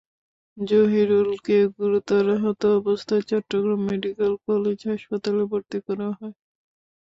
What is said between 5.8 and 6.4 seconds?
করা হয়।